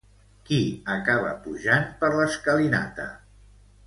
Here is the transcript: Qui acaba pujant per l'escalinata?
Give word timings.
Qui 0.45 0.57
acaba 0.93 1.33
pujant 1.43 1.85
per 1.99 2.09
l'escalinata? 2.15 3.07